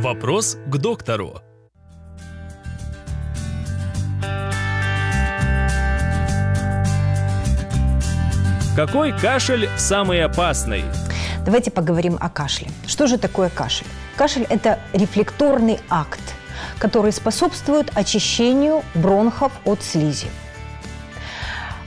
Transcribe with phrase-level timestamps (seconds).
[0.00, 1.42] Вопрос к доктору.
[8.74, 10.84] Какой кашель самый опасный?
[11.44, 12.68] Давайте поговорим о кашле.
[12.86, 13.86] Что же такое кашель?
[14.16, 16.34] Кашель– это рефлекторный акт,
[16.78, 20.28] который способствует очищению бронхов от слизи.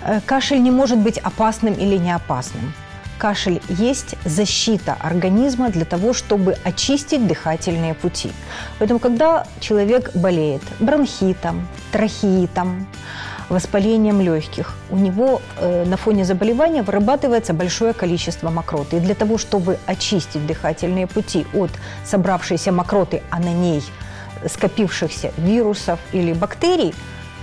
[0.06, 2.74] Э, кашель не может быть опасным или не опасным.
[3.18, 8.32] Кашель есть защита организма для того, чтобы очистить дыхательные пути.
[8.80, 12.88] Поэтому, когда человек болеет бронхитом, трахеитом,
[13.50, 18.98] воспалением легких, у него э, на фоне заболевания вырабатывается большое количество мокроты.
[18.98, 21.72] И для того, чтобы очистить дыхательные пути от
[22.06, 23.84] собравшейся мокроты, а на ней
[24.48, 26.94] скопившихся вирусов или бактерий,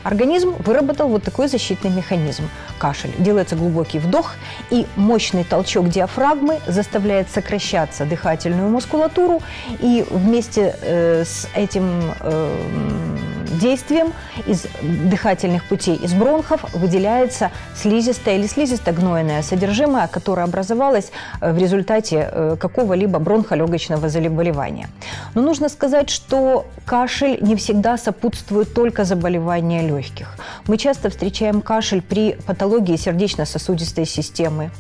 [0.03, 3.13] Организм выработал вот такой защитный механизм– кашель.
[3.19, 4.35] Делается глубокий вдох,
[4.71, 9.43] и мощный толчок диафрагмы заставляет сокращаться дыхательную мускулатуру,
[9.81, 13.17] и вместе э, с этим э,
[13.61, 14.13] действием
[14.47, 21.11] из дыхательных путей, из бронхов выделяется слизистое или слизисто-гнойное содержимое, которое образовалось
[21.41, 24.89] э, в результате э, какого-либо бронхолегочного заболевания.
[25.35, 30.37] Но нужно сказать, что кашель не всегда сопутствует только заболеванию легких.
[30.67, 34.71] Мы часто встречаем кашель при патологии сердечно-сосудистой системы.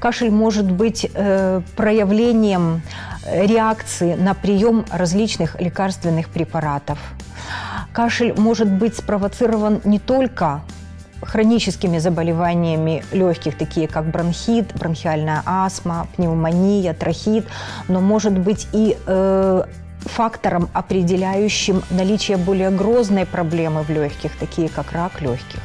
[0.00, 2.82] Кашель может быть э, проявлением
[3.26, 6.98] реакции на прием различных лекарственных препаратов.
[7.92, 10.62] Кашель может быть спровоцирован не только
[11.22, 17.46] хроническими заболеваниями легких, такие как бронхит, бронхиальная астма, пневмония, трахит,
[17.88, 19.64] но может быть и э,
[20.00, 25.60] фактором, определяющим наличие более грозной проблемы в легких, такие как рак легких.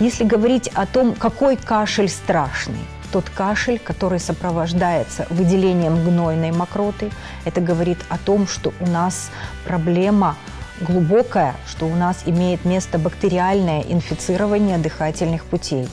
[0.00, 2.80] Если говорить о том, какой кашель страшный,
[3.12, 7.10] тот кашель, который сопровождается выделением гнойной мокроты,
[7.44, 9.30] это говорит о том, что у нас
[9.66, 10.36] проблема
[10.80, 15.88] глубокая, что у нас имеет место бактериальное инфицирование дыхательных путей.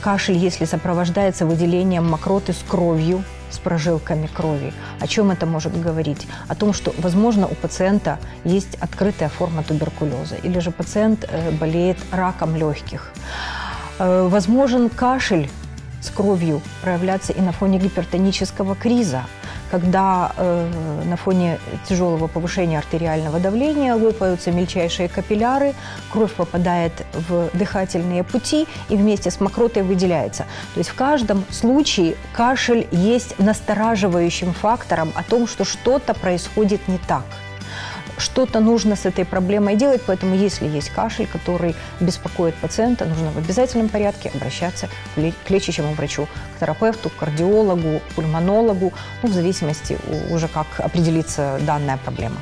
[0.00, 4.72] Кашель, если сопровождается выделением мокроты с кровью, с прожилками крови.
[4.98, 6.26] О чем это может говорить?
[6.48, 11.98] О том, что, возможно, у пациента есть открытая форма туберкулеза, или же пациент э, болеет
[12.10, 13.12] раком легких.
[13.98, 15.50] Э, возможен кашель
[16.00, 19.22] с кровью проявляться и на фоне гипертонического криза,
[19.72, 25.74] когда э, на фоне тяжелого повышения артериального давления лопаются мельчайшие капилляры,
[26.12, 26.92] кровь попадает
[27.28, 30.44] в дыхательные пути и вместе с мокротой выделяется.
[30.74, 36.98] То есть в каждом случае кашель есть настораживающим фактором о том, что что-то происходит не
[36.98, 37.24] так
[38.22, 43.38] что-то нужно с этой проблемой делать, поэтому если есть кашель, который беспокоит пациента, нужно в
[43.38, 49.98] обязательном порядке обращаться к лечащему врачу, к терапевту, к кардиологу, к пульмонологу, ну, в зависимости
[50.30, 52.36] уже как определится данная проблема.